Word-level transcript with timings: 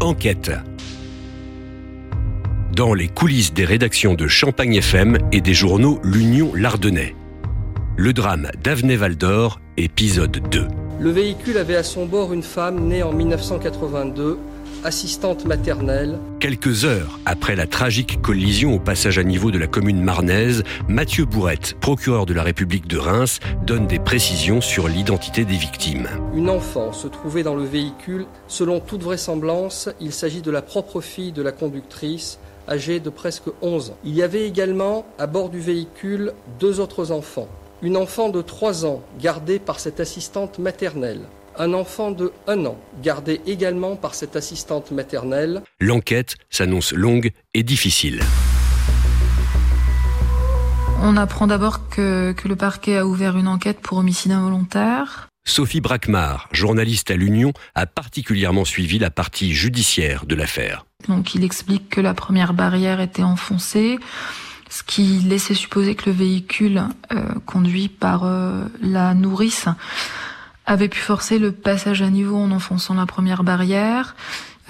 Enquête. 0.00 0.50
Dans 2.74 2.94
les 2.94 3.08
coulisses 3.08 3.52
des 3.52 3.66
rédactions 3.66 4.14
de 4.14 4.28
Champagne 4.28 4.76
FM 4.76 5.18
et 5.30 5.42
des 5.42 5.52
journaux 5.52 6.00
L'Union 6.02 6.54
Lardonnais. 6.54 7.14
Le 7.98 8.14
drame 8.14 8.48
d'Avenay-Val 8.64 9.16
d'Or, 9.16 9.60
épisode 9.76 10.40
2. 10.50 10.68
Le 10.98 11.10
véhicule 11.10 11.58
avait 11.58 11.76
à 11.76 11.82
son 11.82 12.06
bord 12.06 12.32
une 12.32 12.42
femme 12.42 12.88
née 12.88 13.02
en 13.02 13.12
1982 13.12 14.38
assistante 14.84 15.44
maternelle. 15.44 16.18
Quelques 16.38 16.84
heures 16.84 17.18
après 17.26 17.56
la 17.56 17.66
tragique 17.66 18.20
collision 18.22 18.74
au 18.74 18.78
passage 18.78 19.18
à 19.18 19.24
niveau 19.24 19.50
de 19.50 19.58
la 19.58 19.66
commune 19.66 20.02
marnaise, 20.02 20.62
Mathieu 20.88 21.24
Bourrette, 21.24 21.74
procureur 21.80 22.26
de 22.26 22.34
la 22.34 22.42
République 22.42 22.86
de 22.86 22.98
Reims, 22.98 23.40
donne 23.66 23.86
des 23.86 23.98
précisions 23.98 24.60
sur 24.60 24.88
l'identité 24.88 25.44
des 25.44 25.56
victimes. 25.56 26.08
Une 26.34 26.50
enfant 26.50 26.92
se 26.92 27.08
trouvait 27.08 27.42
dans 27.42 27.54
le 27.54 27.64
véhicule. 27.64 28.26
Selon 28.48 28.80
toute 28.80 29.02
vraisemblance, 29.02 29.88
il 30.00 30.12
s'agit 30.12 30.42
de 30.42 30.50
la 30.50 30.62
propre 30.62 31.00
fille 31.00 31.32
de 31.32 31.42
la 31.42 31.52
conductrice, 31.52 32.38
âgée 32.68 33.00
de 33.00 33.10
presque 33.10 33.50
11 33.62 33.90
ans. 33.90 33.98
Il 34.04 34.14
y 34.14 34.22
avait 34.22 34.46
également 34.46 35.04
à 35.18 35.26
bord 35.26 35.50
du 35.50 35.60
véhicule 35.60 36.32
deux 36.58 36.80
autres 36.80 37.12
enfants. 37.12 37.48
Une 37.82 37.96
enfant 37.96 38.28
de 38.28 38.42
3 38.42 38.84
ans, 38.84 39.02
gardée 39.20 39.58
par 39.58 39.80
cette 39.80 40.00
assistante 40.00 40.58
maternelle 40.58 41.20
un 41.60 41.74
enfant 41.74 42.10
de 42.10 42.32
1 42.48 42.64
an, 42.64 42.78
gardé 43.02 43.42
également 43.46 43.94
par 43.94 44.14
cette 44.14 44.34
assistante 44.34 44.92
maternelle. 44.92 45.62
L'enquête 45.78 46.36
s'annonce 46.48 46.92
longue 46.92 47.32
et 47.52 47.62
difficile. 47.62 48.20
On 51.02 51.18
apprend 51.18 51.46
d'abord 51.46 51.88
que, 51.88 52.34
le 52.44 52.56
parquet 52.56 52.96
a 52.96 53.06
ouvert 53.06 53.36
une 53.36 53.46
enquête 53.46 53.80
pour 53.80 53.98
homicide 53.98 54.32
involontaire. 54.32 55.28
Sophie 55.46 55.82
Brackmar, 55.82 56.48
journaliste 56.52 57.10
à 57.10 57.16
l'Union, 57.16 57.52
a 57.74 57.86
particulièrement 57.86 58.64
suivi 58.64 58.98
la 58.98 59.10
partie 59.10 59.52
judiciaire 59.52 60.24
de 60.24 60.34
l'affaire. 60.34 60.86
Donc 61.08 61.34
il 61.34 61.44
explique 61.44 61.90
que 61.90 62.00
la 62.00 62.14
première 62.14 62.54
barrière 62.54 63.00
était 63.00 63.22
enfoncée, 63.22 63.98
ce 64.70 64.82
qui 64.82 65.18
laissait 65.20 65.54
supposer 65.54 65.94
que 65.94 66.08
le 66.08 66.16
véhicule 66.16 66.84
euh, 67.12 67.34
conduit 67.44 67.88
par 67.88 68.24
euh, 68.24 68.64
la 68.80 69.12
nourrice 69.14 69.66
avait 70.70 70.88
pu 70.88 71.00
forcer 71.00 71.40
le 71.40 71.50
passage 71.50 72.00
à 72.00 72.10
niveau 72.10 72.36
en 72.36 72.52
enfonçant 72.52 72.94
la 72.94 73.04
première 73.04 73.42
barrière, 73.42 74.14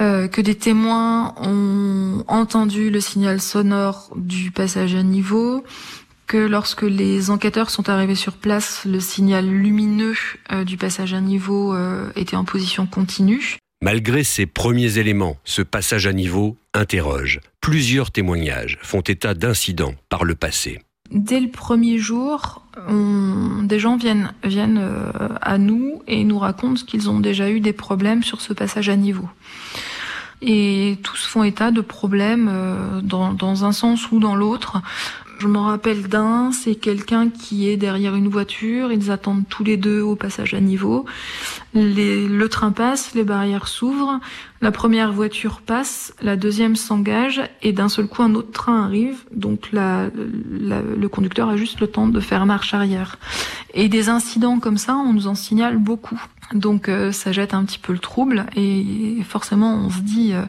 euh, 0.01 0.29
que 0.29 0.41
des 0.41 0.55
témoins 0.55 1.35
ont 1.37 2.25
entendu 2.27 2.89
le 2.91 3.01
signal 3.01 3.39
sonore 3.39 4.11
du 4.17 4.51
passage 4.51 4.95
à 4.95 5.03
niveau, 5.03 5.63
que 6.27 6.39
lorsque 6.39 6.83
les 6.83 7.31
enquêteurs 7.31 7.69
sont 7.69 7.91
arrivés 7.91 8.15
sur 8.15 8.33
place, 8.33 8.87
le 8.87 8.99
signal 8.99 9.47
lumineux 9.47 10.17
euh, 10.53 10.65
du 10.65 10.79
passage 10.79 11.13
à 11.13 11.21
niveau 11.21 11.75
euh, 11.75 12.09
était 12.17 12.37
en 12.37 12.45
position 12.45 12.87
continue. 12.87 13.59
Malgré 13.83 14.25
ces 14.25 14.47
premiers 14.47 14.97
éléments, 14.97 15.37
ce 15.45 15.61
passage 15.61 16.07
à 16.07 16.15
niveau 16.15 16.57
interroge. 16.73 17.41
Plusieurs 17.61 18.11
témoignages 18.11 18.79
font 18.83 19.01
état 19.01 19.35
d'incidents 19.35 19.95
par 20.09 20.25
le 20.25 20.35
passé 20.35 20.81
dès 21.11 21.41
le 21.41 21.49
premier 21.49 21.99
jour, 21.99 22.63
des 23.63 23.79
gens 23.79 23.97
viennent, 23.97 24.33
euh, 24.45 25.11
à 25.41 25.59
nous 25.59 26.03
et 26.07 26.25
nous 26.25 26.39
racontent 26.39 26.83
qu'ils 26.87 27.11
ont 27.11 27.21
déjà 27.21 27.51
eu 27.51 27.61
des 27.61 27.73
problèmes 27.73 28.23
sur 28.23 28.41
ce 28.41 28.53
passage 28.53 28.89
à 28.89 28.97
niveau. 28.97 29.29
Et 30.43 30.99
tous 31.03 31.27
font 31.27 31.45
état 31.45 31.71
de 31.71 31.81
problèmes 31.81 32.49
euh, 32.51 33.01
dans 33.03 33.65
un 33.65 33.73
sens 33.73 34.11
ou 34.11 34.21
dans 34.21 34.35
l'autre. 34.35 34.81
Je 35.41 35.49
me 35.49 35.59
rappelle 35.59 36.07
d'un, 36.07 36.53
c'est 36.53 36.75
quelqu'un 36.75 37.31
qui 37.31 37.67
est 37.67 37.79
derrière 37.79 38.15
une 38.15 38.29
voiture, 38.29 38.93
ils 38.93 39.11
attendent 39.11 39.45
tous 39.49 39.65
les 39.65 39.79
deux 39.79 40.03
au 40.03 40.15
passage 40.15 40.53
à 40.53 40.61
niveau. 40.61 41.07
le 41.73 42.47
train 42.49 42.73
passe, 42.73 43.15
les 43.15 43.25
barrières 43.25 43.67
s'ouvrent, 43.67 44.21
la 44.61 44.71
première 44.71 45.15
voiture 45.15 45.63
passe, 45.63 46.13
la 46.21 46.37
deuxième 46.37 46.77
s'engage 46.77 47.41
et 47.63 47.73
d'un 47.73 47.89
seul 47.89 48.07
coup 48.07 48.23
un 48.23 48.35
autre 48.35 48.53
train 48.53 48.85
arrive. 48.85 49.25
Donc 49.33 49.71
le 49.73 51.07
conducteur 51.09 51.49
a 51.49 51.57
juste 51.57 51.81
le 51.81 51.87
temps 51.87 52.07
de 52.07 52.21
faire 52.21 52.45
marche 52.45 52.75
arrière. 52.75 53.19
Et 53.73 53.89
des 53.89 54.11
incidents 54.11 54.61
comme 54.61 54.77
ça, 54.77 54.95
on 54.97 55.15
nous 55.15 55.27
en 55.27 55.35
signale 55.35 55.79
beaucoup. 55.79 56.23
Donc 56.55 56.89
euh, 56.89 57.13
ça 57.13 57.33
jette 57.33 57.55
un 57.55 57.65
petit 57.65 57.79
peu 57.79 57.93
le 57.93 57.99
trouble 57.99 58.47
et 58.57 59.17
forcément 59.29 59.75
on 59.75 59.91
se 59.91 60.01
dit 60.01 60.33
euh, 60.33 60.43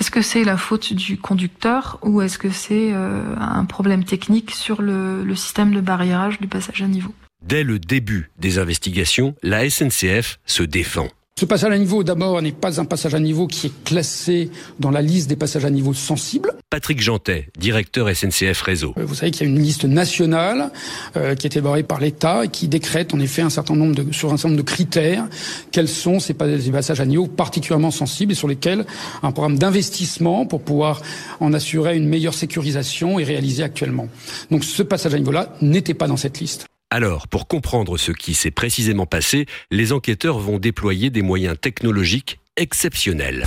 est-ce 0.00 0.10
que 0.10 0.22
c'est 0.22 0.44
la 0.44 0.56
faute 0.56 0.92
du 0.92 1.18
conducteur 1.18 1.98
ou 2.02 2.22
est-ce 2.22 2.38
que 2.38 2.50
c'est 2.50 2.92
euh, 2.92 3.22
un 3.38 3.64
problème 3.64 4.04
technique 4.04 4.52
sur 4.52 4.80
le, 4.80 5.22
le 5.22 5.34
système 5.34 5.74
de 5.74 5.80
barriérage 5.80 6.40
du 6.40 6.48
passage 6.48 6.82
à 6.82 6.86
niveau? 6.86 7.12
Dès 7.44 7.62
le 7.62 7.78
début 7.78 8.30
des 8.38 8.58
investigations, 8.58 9.34
la 9.42 9.68
SNCF 9.68 10.38
se 10.46 10.62
défend. 10.62 11.08
Ce 11.38 11.44
passage 11.44 11.72
à 11.72 11.78
niveau, 11.78 12.04
d'abord, 12.04 12.40
n'est 12.40 12.52
pas 12.52 12.80
un 12.80 12.84
passage 12.84 13.12
à 13.14 13.18
niveau 13.18 13.48
qui 13.48 13.66
est 13.66 13.84
classé 13.84 14.50
dans 14.78 14.92
la 14.92 15.02
liste 15.02 15.28
des 15.28 15.34
passages 15.34 15.64
à 15.64 15.70
niveau 15.70 15.92
sensibles. 15.92 16.54
Patrick 16.74 17.00
Jantet, 17.00 17.46
directeur 17.56 18.08
SNCF 18.12 18.60
Réseau. 18.62 18.94
Euh, 18.98 19.04
vous 19.04 19.14
savez 19.14 19.30
qu'il 19.30 19.46
y 19.46 19.48
a 19.48 19.52
une 19.52 19.62
liste 19.62 19.84
nationale 19.84 20.72
euh, 21.16 21.36
qui 21.36 21.46
est 21.46 21.54
élaborée 21.54 21.84
par 21.84 22.00
l'État 22.00 22.46
et 22.46 22.48
qui 22.48 22.66
décrète 22.66 23.14
en 23.14 23.20
effet 23.20 23.42
un 23.42 23.48
certain 23.48 23.76
nombre 23.76 23.94
de, 23.94 24.12
sur 24.12 24.32
un 24.32 24.36
certain 24.36 24.48
nombre 24.48 24.64
de 24.64 24.66
critères 24.66 25.28
quels 25.70 25.86
sont 25.86 26.18
ces 26.18 26.34
passages 26.34 27.00
à 27.00 27.06
niveau 27.06 27.28
particulièrement 27.28 27.92
sensibles 27.92 28.32
et 28.32 28.34
sur 28.34 28.48
lesquels 28.48 28.86
un 29.22 29.30
programme 29.30 29.56
d'investissement 29.56 30.46
pour 30.46 30.62
pouvoir 30.62 31.00
en 31.38 31.52
assurer 31.52 31.96
une 31.96 32.08
meilleure 32.08 32.34
sécurisation 32.34 33.20
est 33.20 33.24
réalisé 33.24 33.62
actuellement. 33.62 34.08
Donc 34.50 34.64
ce 34.64 34.82
passage 34.82 35.14
à 35.14 35.18
niveau-là 35.20 35.54
n'était 35.62 35.94
pas 35.94 36.08
dans 36.08 36.16
cette 36.16 36.40
liste. 36.40 36.66
Alors, 36.90 37.28
pour 37.28 37.46
comprendre 37.46 37.98
ce 37.98 38.10
qui 38.10 38.34
s'est 38.34 38.50
précisément 38.50 39.06
passé, 39.06 39.46
les 39.70 39.92
enquêteurs 39.92 40.40
vont 40.40 40.58
déployer 40.58 41.10
des 41.10 41.22
moyens 41.22 41.54
technologiques 41.56 42.40
exceptionnels. 42.56 43.46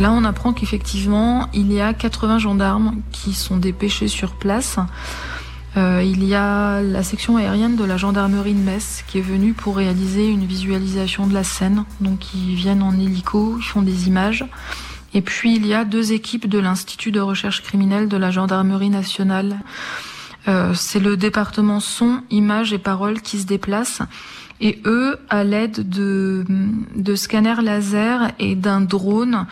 Là, 0.00 0.12
on 0.12 0.24
apprend 0.24 0.52
qu'effectivement, 0.52 1.48
il 1.54 1.72
y 1.72 1.80
a 1.80 1.94
80 1.94 2.38
gendarmes 2.38 3.00
qui 3.12 3.34
sont 3.34 3.56
dépêchés 3.56 4.08
sur 4.08 4.34
place. 4.34 4.78
Euh, 5.76 6.02
il 6.04 6.24
y 6.24 6.34
a 6.34 6.82
la 6.82 7.02
section 7.02 7.36
aérienne 7.36 7.76
de 7.76 7.84
la 7.84 7.96
gendarmerie 7.96 8.54
de 8.54 8.58
Metz 8.58 9.04
qui 9.06 9.18
est 9.18 9.22
venue 9.22 9.52
pour 9.52 9.76
réaliser 9.76 10.28
une 10.28 10.44
visualisation 10.44 11.26
de 11.26 11.34
la 11.34 11.44
scène. 11.44 11.84
Donc, 12.00 12.34
ils 12.34 12.54
viennent 12.54 12.82
en 12.82 12.92
hélico, 12.92 13.56
ils 13.58 13.64
font 13.64 13.82
des 13.82 14.08
images. 14.08 14.44
Et 15.14 15.22
puis, 15.22 15.54
il 15.56 15.66
y 15.66 15.74
a 15.74 15.84
deux 15.84 16.12
équipes 16.12 16.48
de 16.48 16.58
l'Institut 16.58 17.12
de 17.12 17.20
recherche 17.20 17.62
criminelle 17.62 18.08
de 18.08 18.16
la 18.16 18.30
gendarmerie 18.30 18.90
nationale 18.90 19.58
euh, 20.48 20.74
c'est 20.74 20.98
le 20.98 21.16
département 21.16 21.80
son, 21.80 22.22
images 22.30 22.72
et 22.72 22.78
paroles 22.78 23.20
qui 23.20 23.38
se 23.38 23.46
déplacent. 23.46 24.02
Et 24.60 24.80
eux, 24.86 25.18
à 25.28 25.44
l'aide 25.44 25.88
de, 25.88 26.44
de 26.94 27.14
scanners 27.14 27.62
laser 27.62 28.32
et 28.38 28.54
d'un 28.54 28.80
drone, 28.80 29.46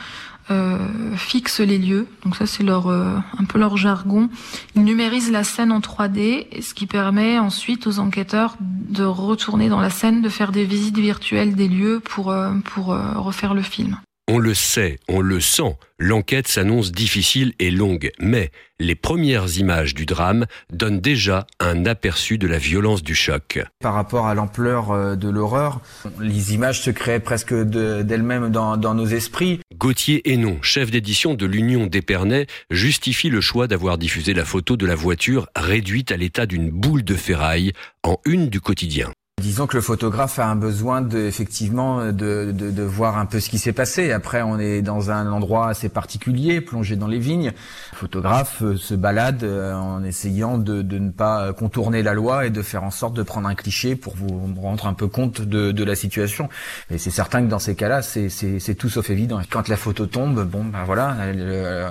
euh, 0.51 0.79
fixent 1.17 1.61
les 1.61 1.79
lieux. 1.79 2.09
Donc 2.25 2.35
ça, 2.35 2.47
c'est 2.47 2.65
leur 2.65 2.89
euh, 2.89 3.17
un 3.39 3.45
peu 3.45 3.59
leur 3.59 3.77
jargon. 3.77 4.29
Ils 4.75 4.83
numérisent 4.83 5.31
la 5.31 5.45
scène 5.45 5.71
en 5.71 5.79
3D, 5.79 6.61
ce 6.61 6.75
qui 6.75 6.87
permet 6.87 7.39
ensuite 7.39 7.87
aux 7.87 8.01
enquêteurs 8.01 8.57
de 8.61 9.05
retourner 9.05 9.69
dans 9.69 9.81
la 9.81 9.91
scène, 9.91 10.23
de 10.23 10.29
faire 10.29 10.51
des 10.51 10.65
visites 10.65 10.99
virtuelles 10.99 11.55
des 11.55 11.69
lieux 11.69 12.01
pour 12.01 12.31
euh, 12.31 12.53
pour 12.65 12.87
refaire 12.87 13.55
le 13.55 13.63
film. 13.63 13.99
On 14.29 14.39
le 14.39 14.55
sait, 14.55 14.99
on 15.09 15.21
le 15.21 15.41
sent, 15.41 15.77
l'enquête 15.99 16.47
s'annonce 16.47 16.93
difficile 16.93 17.53
et 17.59 17.73
longue, 17.73 18.13
mais 18.21 18.53
les 18.79 18.95
premières 18.95 19.59
images 19.59 19.93
du 19.93 20.07
drame 20.07 20.47
donnent 20.73 21.01
déjà 21.01 21.49
un 21.59 21.85
aperçu 21.85 22.39
de 22.39 22.47
la 22.47 22.59
violence 22.59 23.03
du 23.03 23.17
choc. 23.17 23.61
Par 23.81 23.95
rapport 23.95 24.29
à 24.29 24.35
l'ampleur 24.35 25.17
de 25.17 25.29
l'horreur, 25.29 25.81
les 26.21 26.55
images 26.55 26.81
se 26.81 26.91
créent 26.91 27.19
presque 27.19 27.53
d'elles-mêmes 27.53 28.51
dans, 28.51 28.95
nos 28.95 29.07
esprits. 29.07 29.59
Gauthier 29.81 30.31
Hénon, 30.31 30.59
chef 30.61 30.91
d'édition 30.91 31.33
de 31.33 31.47
l'Union 31.47 31.87
d'Épernay, 31.87 32.47
justifie 32.71 33.31
le 33.31 33.41
choix 33.41 33.67
d'avoir 33.67 33.97
diffusé 33.97 34.35
la 34.35 34.45
photo 34.45 34.77
de 34.77 34.85
la 34.85 34.95
voiture 34.95 35.49
réduite 35.57 36.13
à 36.13 36.19
l'état 36.19 36.45
d'une 36.45 36.69
boule 36.69 37.03
de 37.03 37.15
ferraille 37.15 37.73
en 38.03 38.19
une 38.27 38.51
du 38.51 38.61
quotidien. 38.61 39.11
Disons 39.41 39.67
que 39.67 39.75
le 39.75 39.81
photographe 39.81 40.39
a 40.39 40.47
un 40.47 40.55
besoin 40.55 41.01
de, 41.01 41.19
effectivement 41.19 42.13
de, 42.13 42.53
de, 42.53 42.71
de 42.71 42.83
voir 42.83 43.17
un 43.17 43.25
peu 43.25 43.41
ce 43.41 43.49
qui 43.49 43.59
s'est 43.59 43.73
passé. 43.73 44.13
Après, 44.13 44.43
on 44.43 44.59
est 44.59 44.83
dans 44.83 45.11
un 45.11 45.33
endroit 45.33 45.71
assez 45.71 45.89
particulier, 45.89 46.61
plongé 46.61 46.95
dans 46.95 47.07
les 47.07 47.19
vignes. 47.19 47.53
Le 47.93 47.97
photographe 47.97 48.63
euh, 48.63 48.77
se 48.77 48.95
balade 48.95 49.43
euh, 49.43 49.73
en 49.75 50.05
essayant 50.05 50.59
de, 50.59 50.83
de, 50.83 50.99
ne 50.99 51.11
pas 51.11 51.55
contourner 51.55 52.03
la 52.03 52.13
loi 52.13 52.45
et 52.45 52.51
de 52.51 52.61
faire 52.61 52.85
en 52.85 52.91
sorte 52.91 53.15
de 53.15 53.23
prendre 53.23 53.49
un 53.49 53.55
cliché 53.55 53.97
pour 53.97 54.15
vous 54.15 54.55
rendre 54.61 54.87
un 54.87 54.93
peu 54.93 55.09
compte 55.09 55.41
de, 55.41 55.73
de 55.73 55.85
la 55.85 55.95
situation. 55.95 56.51
Et 56.91 56.99
c'est 56.99 57.11
certain 57.11 57.43
que 57.43 57.49
dans 57.49 57.59
ces 57.59 57.75
cas-là, 57.75 58.03
c'est 58.03 58.75
tout 58.75 58.91
sauf 58.91 59.09
évident. 59.09 59.41
Quand 59.49 59.69
la 59.69 59.77
photo 59.79 60.05
tombe, 60.05 60.45
bon, 60.45 60.65
ben 60.65 60.85
voilà, 60.85 61.17
elle, 61.23 61.39
euh, 61.41 61.91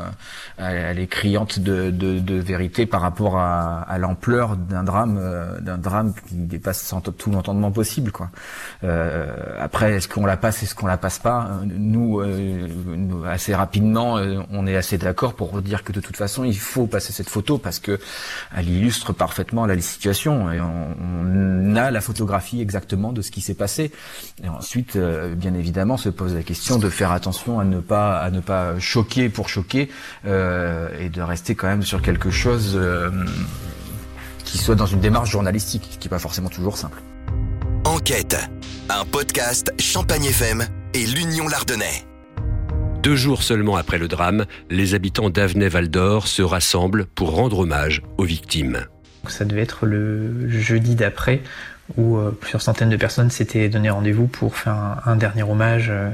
elle 0.59 0.99
est 0.99 1.07
criante 1.07 1.57
de, 1.57 1.89
de, 1.89 2.39
vérité 2.39 2.85
par 2.85 3.01
rapport 3.01 3.37
à, 3.37 3.81
à 3.81 3.97
l'ampleur 3.97 4.55
d'un 4.55 4.83
drame, 4.83 5.19
d'un 5.61 5.77
drame 5.79 6.13
qui 6.27 6.35
dépasse 6.35 6.93
tout 7.17 7.29
le 7.29 7.35
entendement 7.39 7.71
possible. 7.71 8.11
Quoi. 8.11 8.29
Euh, 8.83 9.33
après, 9.59 9.93
est-ce 9.93 10.07
qu'on 10.07 10.25
la 10.25 10.37
passe, 10.37 10.61
est-ce 10.63 10.75
qu'on 10.75 10.87
la 10.87 10.97
passe 10.97 11.19
pas? 11.19 11.49
Nous, 11.65 12.21
assez 13.27 13.55
rapidement, 13.55 14.19
on 14.51 14.67
est 14.67 14.75
assez 14.75 14.97
d'accord 14.97 15.33
pour 15.33 15.61
dire 15.61 15.83
que 15.83 15.91
de 15.91 16.01
toute 16.01 16.17
façon, 16.17 16.43
il 16.43 16.57
faut 16.57 16.85
passer 16.85 17.13
cette 17.13 17.29
photo 17.29 17.57
parce 17.57 17.79
que 17.79 17.99
elle 18.55 18.69
illustre 18.69 19.13
parfaitement 19.13 19.65
la 19.65 19.79
situation 19.79 20.51
et 20.51 20.59
on, 20.59 21.75
a 21.75 21.91
la 21.91 22.01
photographie 22.01 22.61
exactement 22.61 23.13
de 23.13 23.21
ce 23.21 23.31
qui 23.31 23.41
s'est 23.41 23.53
passé. 23.53 23.91
Et 24.43 24.49
ensuite, 24.49 24.97
bien 24.97 25.53
évidemment, 25.53 25.97
se 25.97 26.09
pose 26.09 26.35
la 26.35 26.43
question 26.43 26.77
de 26.77 26.89
faire 26.89 27.11
attention 27.11 27.59
à 27.59 27.65
ne 27.65 27.79
pas 27.79 28.19
à 28.19 28.31
ne 28.31 28.39
pas 28.39 28.77
choquer 28.79 29.29
pour 29.29 29.49
choquer 29.49 29.89
et 30.25 31.09
de 31.09 31.21
rester 31.21 31.55
quand 31.55 31.67
même 31.67 31.83
sur 31.83 32.01
quelque 32.01 32.31
chose 32.31 32.79
qui 34.49 34.57
soit 34.57 34.75
dans 34.75 34.87
une 34.87 34.99
démarche 34.99 35.29
journalistique, 35.29 35.87
qui 35.99 36.07
n'est 36.07 36.09
pas 36.09 36.19
forcément 36.19 36.49
toujours 36.49 36.77
simple. 36.77 37.01
Enquête, 37.99 38.37
un 38.87 39.03
podcast 39.03 39.73
Champagne 39.77 40.23
FM 40.23 40.63
et 40.93 41.05
l'Union 41.05 41.49
Lardonnais. 41.49 42.05
Deux 43.03 43.17
jours 43.17 43.43
seulement 43.43 43.75
après 43.75 43.97
le 43.97 44.07
drame, 44.07 44.45
les 44.69 44.93
habitants 44.93 45.29
d'Avenay-Val 45.29 45.89
d'Or 45.89 46.27
se 46.27 46.41
rassemblent 46.41 47.07
pour 47.07 47.35
rendre 47.35 47.59
hommage 47.59 48.01
aux 48.17 48.23
victimes. 48.23 48.85
Ça 49.27 49.43
devait 49.43 49.63
être 49.63 49.85
le 49.85 50.49
jeudi 50.49 50.95
d'après 50.95 51.41
où 51.97 52.15
euh, 52.15 52.31
plusieurs 52.31 52.61
centaines 52.61 52.89
de 52.89 52.95
personnes 52.95 53.31
s'étaient 53.31 53.67
donné 53.67 53.89
rendez-vous 53.89 54.27
pour 54.27 54.55
faire 54.55 55.01
un, 55.05 55.17
dernier 55.17 55.43
hommage 55.43 55.89
euh, 55.89 56.09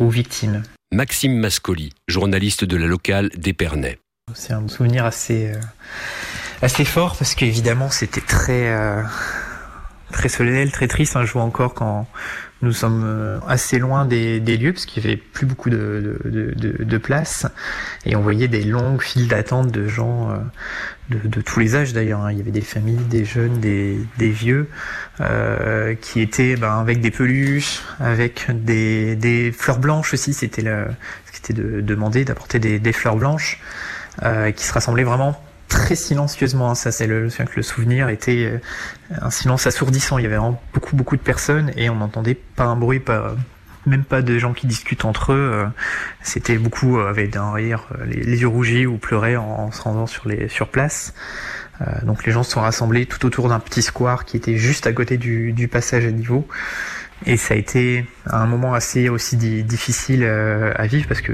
aux 0.00 0.08
victimes. 0.08 0.64
Maxime 0.92 1.38
Mascoli, 1.38 1.92
journaliste 2.08 2.64
de 2.64 2.76
la 2.76 2.88
locale 2.88 3.28
d'Épernay. 3.36 4.00
C'est 4.34 4.54
un 4.54 4.66
souvenir 4.66 5.04
assez, 5.04 5.52
euh, 5.52 5.60
assez 6.62 6.84
fort 6.84 7.16
parce 7.16 7.36
qu'évidemment 7.36 7.90
c'était 7.90 8.20
très 8.20 8.72
euh, 8.72 9.02
très 10.12 10.28
solennel, 10.28 10.70
très 10.72 10.88
triste. 10.88 11.16
Hein. 11.16 11.24
Je 11.24 11.32
vois 11.32 11.42
encore 11.42 11.74
quand 11.74 12.06
nous 12.60 12.72
sommes 12.72 13.04
euh, 13.04 13.38
assez 13.46 13.78
loin 13.78 14.04
des, 14.04 14.40
des 14.40 14.56
lieux 14.56 14.72
parce 14.72 14.84
qu'il 14.84 15.04
y 15.04 15.06
avait 15.06 15.16
plus 15.16 15.46
beaucoup 15.46 15.70
de, 15.70 16.18
de, 16.24 16.52
de, 16.56 16.84
de 16.84 16.98
place 16.98 17.46
et 18.04 18.16
on 18.16 18.20
voyait 18.20 18.48
des 18.48 18.64
longues 18.64 19.00
files 19.00 19.28
d'attente 19.28 19.70
de 19.70 19.86
gens 19.86 20.30
euh, 20.30 20.38
de, 21.10 21.28
de, 21.28 21.40
tous 21.40 21.60
les 21.60 21.76
âges 21.76 21.92
d'ailleurs. 21.92 22.20
Hein. 22.20 22.32
Il 22.32 22.38
y 22.38 22.40
avait 22.40 22.50
des 22.50 22.60
familles, 22.60 22.96
des 22.96 23.24
jeunes, 23.24 23.60
des, 23.60 23.98
des 24.18 24.30
vieux 24.30 24.68
euh, 25.20 25.94
qui 25.94 26.20
étaient 26.20 26.56
ben, 26.56 26.80
avec 26.80 27.00
des 27.00 27.12
peluches, 27.12 27.82
avec 28.00 28.46
des, 28.50 29.14
des 29.14 29.52
fleurs 29.52 29.78
blanches 29.78 30.12
aussi. 30.12 30.34
C'était 30.34 30.62
ce 30.62 31.32
qui 31.32 31.38
était 31.38 31.54
de, 31.54 31.80
demandé 31.80 32.24
d'apporter 32.24 32.58
des, 32.58 32.80
des 32.80 32.92
fleurs 32.92 33.16
blanches 33.16 33.60
euh, 34.24 34.50
qui 34.50 34.64
se 34.64 34.72
rassemblaient 34.72 35.04
vraiment 35.04 35.40
très 35.68 35.94
silencieusement. 35.94 36.74
Ça, 36.74 36.90
c'est 36.90 37.06
le, 37.06 37.28
le 37.56 37.62
souvenir 37.62 38.08
était 38.08 38.44
euh, 38.44 38.58
un 39.20 39.30
silence 39.30 39.66
assourdissant. 39.66 40.18
Il 40.18 40.22
y 40.22 40.26
avait 40.26 40.36
vraiment 40.36 40.60
beaucoup, 40.74 40.96
beaucoup 40.96 41.16
de 41.16 41.22
personnes 41.22 41.72
et 41.76 41.90
on 41.90 41.96
n'entendait 41.96 42.34
pas 42.34 42.64
un 42.64 42.76
bruit, 42.76 43.00
pas, 43.00 43.36
même 43.86 44.04
pas 44.04 44.22
de 44.22 44.38
gens 44.38 44.54
qui 44.54 44.66
discutent 44.66 45.04
entre 45.04 45.32
eux. 45.32 45.50
Euh, 45.52 45.66
c'était 46.22 46.56
beaucoup 46.56 46.98
euh, 46.98 47.08
avec 47.08 47.30
d'un 47.30 47.52
rire, 47.52 47.86
les, 48.06 48.40
yeux 48.40 48.48
rougis 48.48 48.86
ou 48.86 48.96
pleuraient 48.96 49.36
en, 49.36 49.70
se 49.70 49.82
rendant 49.82 50.06
sur 50.06 50.28
les 50.28 50.48
sur 50.48 50.68
place. 50.68 51.14
donc 52.02 52.26
les 52.26 52.32
gens 52.32 52.42
se 52.42 52.50
sont 52.50 52.60
rassemblés 52.60 53.06
tout 53.06 53.24
autour 53.24 53.48
d'un 53.48 53.60
petit 53.60 53.82
square 53.82 54.24
qui 54.24 54.36
était 54.36 54.56
juste 54.56 54.86
à 54.86 54.92
côté 54.92 55.16
du, 55.16 55.52
du 55.52 55.68
passage 55.68 56.04
à 56.06 56.10
niveau. 56.10 56.48
Et 57.26 57.36
ça 57.36 57.54
a 57.54 57.56
été 57.56 58.06
un 58.26 58.46
moment 58.46 58.74
assez 58.74 59.08
aussi 59.08 59.36
difficile 59.36 60.24
à 60.24 60.86
vivre 60.86 61.08
parce 61.08 61.20
que 61.20 61.32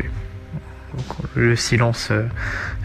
le 1.35 1.56
silence 1.56 2.08
euh, 2.11 2.25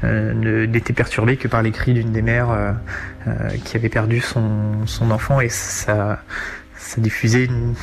euh, 0.03 0.65
n'était 0.67 0.93
perturbé 0.93 1.37
que 1.37 1.47
par 1.47 1.61
les 1.61 1.71
cris 1.71 1.93
d'une 1.93 2.11
des 2.11 2.21
mères 2.21 2.51
euh, 2.51 3.49
qui 3.65 3.77
avait 3.77 3.89
perdu 3.89 4.21
son, 4.21 5.11
enfant 5.11 5.41
et 5.41 5.49
ça, 5.49 6.21
diffusait 6.97 7.45
une 7.45 7.75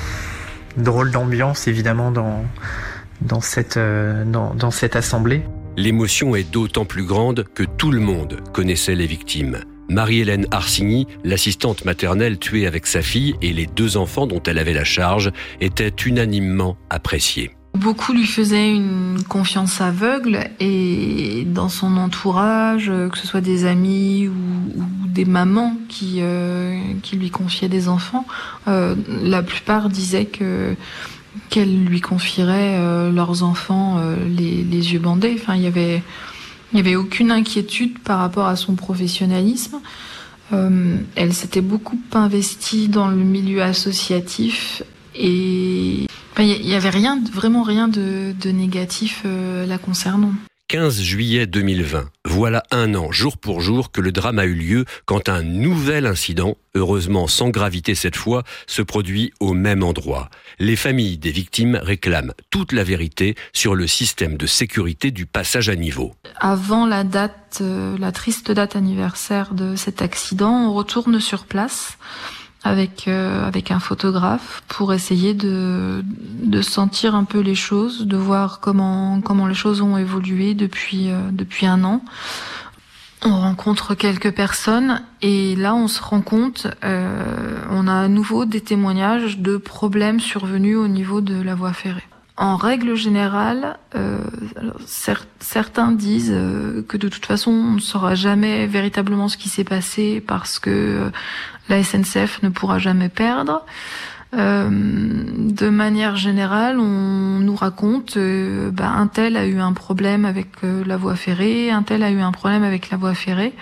drôle 0.76 1.11
d'ambiance 1.11 1.69
évidemment 1.69 2.11
dans, 2.11 3.40
cette, 3.40 3.78
dans, 3.78 4.70
cette 4.70 4.96
assemblée. 4.96 5.43
L'émotion 5.76 6.34
est 6.34 6.50
d'autant 6.50 6.84
plus 6.84 7.05
grande 7.05 7.44
que 7.55 7.62
tout 7.62 7.93
le 7.93 8.00
monde 8.00 8.40
connaissait 8.52 8.94
les 8.94 9.06
victimes. 9.06 9.61
Marie-Hélène 9.88 10.46
Arsigny, 10.50 11.06
l'assistante 11.23 11.84
maternelle 11.84 12.38
tuée 12.38 12.67
avec 12.67 12.87
sa 12.87 13.02
fille 13.02 13.37
et 13.40 13.52
les 13.52 13.67
deux 13.67 13.96
enfants 13.96 14.26
dont 14.26 14.43
elle 14.43 14.58
avait 14.58 14.73
la 14.73 14.84
charge, 14.84 15.31
étaient 15.61 15.94
unanimement 16.05 16.76
appréciés. 16.90 17.55
Beaucoup 17.76 18.14
lui 18.14 18.26
faisaient 18.26 18.75
une 18.75 19.23
confiance 19.28 19.82
aveugle 19.82 20.49
et 20.61 21.44
dans 21.46 21.69
son 21.69 21.99
entourage, 21.99 22.87
que 22.87 23.19
ce 23.19 23.26
soit 23.26 23.43
des 23.43 23.67
amis 23.67 24.28
ou, 24.28 24.82
des 25.17 25.26
mamans 25.26 25.76
qui, 25.88 26.17
euh, 26.20 26.78
qui 27.02 27.17
lui 27.17 27.31
confiaient 27.31 27.69
des 27.69 27.88
enfants, 27.88 28.26
euh, 28.67 28.94
la 29.23 29.43
plupart 29.43 29.88
disaient 29.88 30.26
que 30.26 30.75
qu'elle 31.50 31.84
lui 31.84 32.00
confierait 32.00 32.76
euh, 32.78 33.12
leurs 33.12 33.43
enfants 33.43 34.00
les, 34.26 34.64
les, 34.64 34.93
yeux 34.94 34.99
bandés. 34.99 35.37
Enfin, 35.38 35.55
il 35.55 35.62
y 35.62 35.67
avait 35.67 36.02
y 36.73 36.78
avait 36.78 36.96
aucune 36.96 37.31
inquiétude 37.31 37.99
par 37.99 38.19
rapport 38.19 38.46
à 38.46 38.56
son 38.56 38.75
professionnalisme. 38.75 39.76
elle 40.50 41.32
s'était 41.32 41.61
beaucoup 41.61 42.00
investie 42.12 42.88
dans 42.88 43.08
le 43.08 43.17
milieu 43.17 43.62
associatif 43.62 44.82
et 45.14 46.06
il 46.42 46.66
n'y 46.66 46.74
avait 46.74 46.90
rien, 46.90 47.20
vraiment 47.32 47.62
rien 47.62 47.88
de, 47.88 48.34
négatif 48.50 49.22
euh, 49.24 49.66
la 49.66 49.78
concernant. 49.78 50.32
15 50.68 51.00
juillet 51.00 51.46
2020. 51.46 52.10
Voilà 52.24 52.64
un 52.72 52.96
an, 52.96 53.12
jour 53.12 53.38
pour 53.38 53.60
jour, 53.60 53.92
que 53.92 54.00
le 54.00 54.10
drame 54.10 54.40
a 54.40 54.46
eu 54.46 54.54
lieu 54.54 54.84
quand 55.04 55.28
un 55.28 55.44
nouvel 55.44 56.06
incident, 56.06 56.56
heureusement 56.74 57.28
sans 57.28 57.50
gravité 57.50 57.94
cette 57.94 58.16
fois, 58.16 58.42
se 58.66 58.82
produit 58.82 59.32
au 59.38 59.54
même 59.54 59.84
endroit. 59.84 60.28
Les 60.58 60.74
familles 60.74 61.18
des 61.18 61.30
victimes 61.30 61.78
réclament 61.80 62.32
toute 62.50 62.72
la 62.72 62.82
vérité 62.82 63.36
sur 63.52 63.76
le 63.76 63.86
système 63.86 64.36
de 64.36 64.46
sécurité 64.46 65.12
du 65.12 65.24
passage 65.24 65.68
à 65.68 65.76
niveau. 65.76 66.16
Avant 66.40 66.84
la 66.84 67.04
date, 67.04 67.58
euh, 67.60 67.96
la 67.98 68.10
triste 68.10 68.50
date 68.50 68.74
anniversaire 68.74 69.54
de 69.54 69.76
cet 69.76 70.02
accident, 70.02 70.68
on 70.68 70.74
retourne 70.74 71.20
sur 71.20 71.44
place 71.44 71.96
avec 72.64 73.06
euh, 73.06 73.46
avec 73.46 73.70
un 73.70 73.78
photographe 73.78 74.62
pour 74.68 74.92
essayer 74.92 75.34
de 75.34 76.02
de 76.04 76.62
sentir 76.62 77.14
un 77.14 77.24
peu 77.24 77.40
les 77.40 77.54
choses, 77.54 78.06
de 78.06 78.16
voir 78.16 78.60
comment 78.60 79.20
comment 79.20 79.46
les 79.46 79.54
choses 79.54 79.82
ont 79.82 79.96
évolué 79.96 80.54
depuis 80.54 81.10
euh, 81.10 81.30
depuis 81.30 81.66
un 81.66 81.84
an. 81.84 82.02
On 83.24 83.40
rencontre 83.40 83.94
quelques 83.94 84.32
personnes 84.32 85.02
et 85.22 85.56
là 85.56 85.74
on 85.74 85.88
se 85.88 86.02
rend 86.02 86.20
compte, 86.20 86.66
euh, 86.84 87.60
on 87.70 87.88
a 87.88 87.94
à 87.94 88.08
nouveau 88.08 88.44
des 88.44 88.60
témoignages 88.60 89.38
de 89.38 89.56
problèmes 89.56 90.20
survenus 90.20 90.76
au 90.76 90.88
niveau 90.88 91.20
de 91.20 91.40
la 91.40 91.54
voie 91.54 91.72
ferrée. 91.72 92.04
En 92.38 92.56
règle 92.56 92.96
générale, 92.96 93.78
euh, 93.94 94.18
certains 95.40 95.90
disent 95.90 96.32
euh, 96.34 96.82
que 96.86 96.98
de 96.98 97.08
toute 97.08 97.24
façon 97.24 97.50
on 97.50 97.72
ne 97.74 97.80
saura 97.80 98.14
jamais 98.14 98.66
véritablement 98.66 99.28
ce 99.28 99.38
qui 99.38 99.48
s'est 99.48 99.64
passé 99.64 100.22
parce 100.26 100.58
que 100.58 100.70
euh, 100.70 101.10
la 101.70 101.82
SNCF 101.82 102.42
ne 102.42 102.50
pourra 102.50 102.78
jamais 102.78 103.08
perdre. 103.08 103.64
Euh, 104.34 104.68
de 104.68 105.68
manière 105.70 106.16
générale, 106.16 106.78
on 106.78 107.38
nous 107.38 107.56
raconte 107.56 108.18
bah, 108.18 108.90
un 108.90 109.06
tel 109.06 109.38
a 109.38 109.46
eu 109.46 109.58
un 109.61 109.72
problème 109.72 110.26
avec 110.26 110.49
la 110.62 110.99
voie 110.99 111.16
ferrée, 111.16 111.70
un 111.70 111.82
tel 111.82 112.02
a 112.02 112.11
eu 112.11 112.20
un 112.20 112.32
problème 112.32 112.64
avec 112.64 112.90
la 112.90 112.99
voie 112.99 113.14
ferrée, 113.14 113.54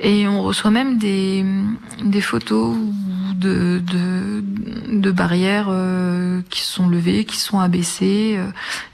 et 0.00 0.26
on 0.28 0.40
reçoit 0.42 0.70
même 0.70 0.96
des, 0.96 1.44
des 2.02 2.20
photos 2.22 2.74
de, 3.38 5.10
barrières 5.10 5.68
euh, 5.68 6.40
qui 6.50 6.62
sont 6.62 6.88
levées, 6.88 7.24
qui 7.24 7.36
sont 7.36 7.60
abaissées, 7.60 8.38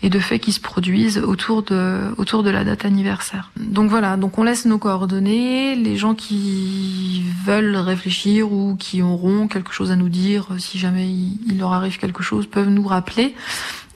et 0.03 0.11
de 0.11 0.19
faits 0.19 0.41
qui 0.41 0.53
se 0.53 0.61
produisent 0.61 1.19
autour 1.19 1.63
de, 1.63 2.01
autour 2.19 2.43
de 2.43 2.51
la 2.51 2.65
date 2.65 2.85
anniversaire. 2.85 3.51
Donc 3.57 3.91
voilà, 3.91 4.17
donc 4.17 4.39
on 4.39 4.43
laisse 4.43 4.67
nos 4.67 4.79
coordonnées, 4.79 5.75
les 5.77 5.97
gens 5.97 6.15
qui 6.15 7.25
veulent 7.45 7.77
réfléchir 7.77 8.53
ou 8.53 8.77
qui 8.77 9.03
auront 9.03 9.49
quelque 9.49 9.73
chose 9.73 9.91
à 9.91 9.97
nous 9.97 10.09
dire 10.09 10.49
si 10.59 10.79
jamais 10.79 11.09
il, 11.09 11.59
leur 11.59 11.73
arrive 11.73 11.99
quelque 11.99 12.23
chose, 12.23 12.47
peuvent 12.47 12.69
nous 12.69 12.87
rappeler. 12.87 13.35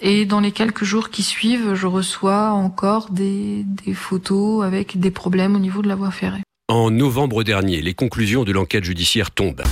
Et 0.00 0.24
dans 0.24 0.40
les 0.40 0.52
quelques 0.52 0.84
jours 0.84 1.10
qui 1.10 1.22
suivent, 1.22 1.74
je 1.74 1.86
reçois 1.86 2.50
encore 2.50 3.10
des, 3.10 3.64
des 3.84 3.94
photos 3.94 4.64
avec 4.64 4.98
des 4.98 5.10
problèmes 5.10 5.56
au 5.56 5.58
niveau 5.58 5.82
de 5.82 5.88
la 5.88 5.94
voie 5.94 6.10
ferrée. 6.10 6.42
En 6.68 6.90
novembre 6.90 7.44
dernier, 7.44 7.82
les 7.82 7.94
conclusions 7.94 8.44
de 8.44 8.52
l'enquête 8.52 8.84
judiciaire 8.84 9.30
tombent. 9.30 9.62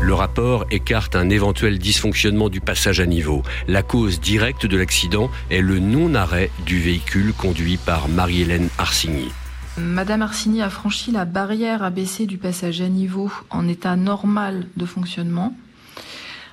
Le 0.00 0.14
rapport 0.14 0.64
écarte 0.70 1.16
un 1.16 1.28
éventuel 1.28 1.78
dysfonctionnement 1.78 2.48
du 2.48 2.60
passage 2.60 3.00
à 3.00 3.06
niveau. 3.06 3.42
La 3.66 3.82
cause 3.82 4.20
directe 4.20 4.64
de 4.64 4.76
l'accident 4.76 5.28
est 5.50 5.60
le 5.60 5.80
non-arrêt 5.80 6.50
du 6.64 6.78
véhicule 6.78 7.32
conduit 7.32 7.76
par 7.76 8.08
Marie-Hélène 8.08 8.68
Arsigny. 8.78 9.28
Madame 9.76 10.22
Arsigny 10.22 10.62
a 10.62 10.70
franchi 10.70 11.10
la 11.10 11.24
barrière 11.24 11.82
abaissée 11.82 12.26
du 12.26 12.38
passage 12.38 12.80
à 12.80 12.88
niveau 12.88 13.30
en 13.50 13.66
état 13.66 13.96
normal 13.96 14.66
de 14.76 14.86
fonctionnement. 14.86 15.54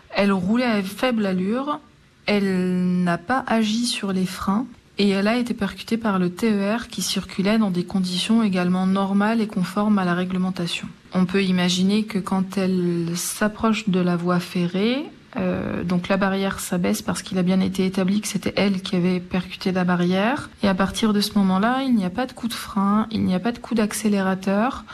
Elle 0.09 0.31
roulait 0.31 0.65
à 0.65 0.81
faible 0.81 1.25
allure. 1.25 1.79
Elle 2.25 3.03
n'a 3.03 3.19
pas 3.19 3.43
agi 3.47 3.85
sur 3.85 4.11
les 4.11 4.25
freins 4.25 4.65
et 4.97 5.09
elle 5.09 5.27
a 5.27 5.37
été 5.37 5.53
percutée 5.53 5.97
par 5.97 6.19
le 6.19 6.29
TER 6.29 6.87
qui 6.87 7.01
circulait 7.01 7.57
dans 7.57 7.71
des 7.71 7.83
conditions 7.83 8.43
également 8.43 8.87
normales 8.87 9.41
et 9.41 9.47
conformes 9.47 9.99
à 9.99 10.05
la 10.05 10.13
réglementation. 10.13 10.87
On 11.13 11.25
peut 11.25 11.43
imaginer 11.43 12.03
que 12.03 12.19
quand 12.19 12.57
elle 12.57 13.09
s'approche 13.15 13.89
de 13.89 13.99
la 13.99 14.15
voie 14.15 14.39
ferrée, 14.39 15.05
euh, 15.37 15.83
donc 15.83 16.07
la 16.07 16.17
barrière 16.17 16.59
s'abaisse 16.59 17.01
parce 17.01 17.21
qu'il 17.21 17.37
a 17.37 17.43
bien 17.43 17.59
été 17.59 17.85
établi 17.85 18.21
que 18.21 18.27
c'était 18.27 18.53
elle 18.55 18.81
qui 18.81 18.95
avait 18.95 19.19
percuté 19.19 19.71
la 19.71 19.83
barrière. 19.83 20.49
Et 20.63 20.67
à 20.67 20.73
partir 20.73 21.13
de 21.13 21.21
ce 21.21 21.37
moment-là, 21.37 21.83
il 21.83 21.95
n'y 21.95 22.05
a 22.05 22.09
pas 22.09 22.25
de 22.25 22.31
coup 22.31 22.47
de 22.47 22.53
frein, 22.53 23.07
il 23.11 23.23
n'y 23.23 23.35
a 23.35 23.39
pas 23.39 23.51
de 23.51 23.59
coup 23.59 23.75
d'accélérateur. 23.75 24.85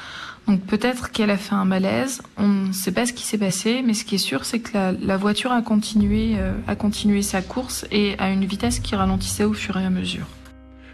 Donc 0.48 0.62
peut-être 0.65 1.12
qu'elle 1.12 1.29
a 1.29 1.38
fait 1.38 1.55
un 1.55 1.65
malaise, 1.65 2.21
on 2.38 2.48
ne 2.48 2.74
sait 2.74 2.91
pas 2.91 3.05
ce 3.05 3.13
qui 3.13 3.24
s'est 3.24 3.38
passé, 3.38 3.83
mais 3.86 3.93
ce 3.93 4.03
qui 4.03 4.15
est 4.15 4.17
sûr, 4.17 4.43
c'est 4.43 4.60
que 4.60 4.71
la, 4.74 5.17
voiture 5.17 5.51
a 5.51 5.62
continué, 5.62 6.33
euh, 6.38 6.51
a 6.67 6.75
continué 6.75 7.21
sa 7.21 7.41
course 7.41 7.86
et 7.91 8.15
à 8.17 8.29
une 8.29 8.45
vitesse 8.45 8.79
qui 8.79 8.95
ralentissait 8.95 9.43
au 9.43 9.53
fur 9.53 9.77
et 9.77 9.86
à 9.86 9.89
mesure. 9.89 10.25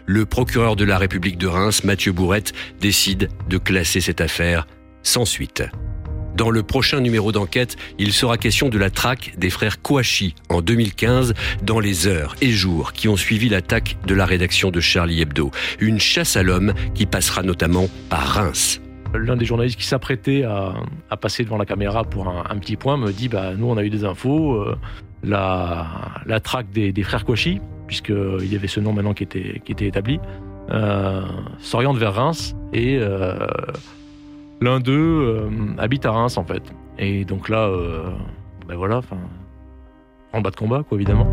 Le 0.06 0.26
procureur 0.26 0.76
de 0.76 0.84
la 0.84 0.96
République 0.96 1.38
de 1.38 1.46
Reims, 1.46 1.84
Mathieu 1.84 2.12
Bourrette, 2.12 2.52
décide 2.80 3.30
de 3.48 3.58
classer 3.58 4.00
cette 4.00 4.20
affaire 4.20 4.66
sans 5.02 5.24
suite. 5.24 5.62
Dans 6.38 6.50
le 6.50 6.62
prochain 6.62 7.00
numéro 7.00 7.32
d'enquête, 7.32 7.76
il 7.98 8.12
sera 8.12 8.38
question 8.38 8.68
de 8.68 8.78
la 8.78 8.90
traque 8.90 9.34
des 9.38 9.50
frères 9.50 9.82
Kouachi 9.82 10.36
en 10.48 10.62
2015 10.62 11.34
dans 11.62 11.80
les 11.80 12.06
heures 12.06 12.36
et 12.40 12.52
jours 12.52 12.92
qui 12.92 13.08
ont 13.08 13.16
suivi 13.16 13.48
l'attaque 13.48 13.96
de 14.06 14.14
la 14.14 14.24
rédaction 14.24 14.70
de 14.70 14.78
Charlie 14.78 15.20
Hebdo. 15.20 15.50
Une 15.80 15.98
chasse 15.98 16.36
à 16.36 16.44
l'homme 16.44 16.74
qui 16.94 17.06
passera 17.06 17.42
notamment 17.42 17.88
par 18.08 18.24
Reims. 18.24 18.80
L'un 19.14 19.36
des 19.36 19.44
journalistes 19.44 19.78
qui 19.78 19.86
s'apprêtait 19.86 20.44
à, 20.44 20.74
passer 21.16 21.44
devant 21.44 21.56
la 21.56 21.64
caméra 21.64 22.04
pour 22.04 22.28
un, 22.28 22.58
petit 22.58 22.76
point 22.76 22.96
me 22.96 23.12
dit 23.12 23.28
bah, 23.28 23.54
Nous, 23.56 23.66
on 23.66 23.76
a 23.76 23.84
eu 23.84 23.90
des 23.90 24.04
infos. 24.04 24.54
Euh, 24.54 24.76
la, 25.22 26.40
traque 26.42 26.70
des, 26.70 27.02
frères 27.02 27.24
Kouachi, 27.24 27.60
puisqu'il 27.86 28.46
y 28.46 28.56
avait 28.56 28.68
ce 28.68 28.80
nom 28.80 28.92
maintenant 28.92 29.14
qui 29.14 29.24
était, 29.24 29.86
établi, 29.86 30.20
euh, 30.70 31.22
s'oriente 31.58 31.96
vers 31.96 32.14
Reims 32.14 32.54
et 32.72 32.98
euh, 33.00 33.34
l'un 34.60 34.80
d'eux 34.80 34.92
euh, 34.92 35.50
habite 35.78 36.04
à 36.06 36.12
Reims 36.12 36.36
en 36.36 36.44
fait. 36.44 36.62
Et 36.98 37.24
donc 37.24 37.48
là, 37.48 37.70
ben 38.66 38.76
voilà, 38.76 39.00
en 40.32 40.40
bas 40.40 40.50
de 40.50 40.56
combat, 40.56 40.82
quoi, 40.82 40.96
évidemment. 40.96 41.28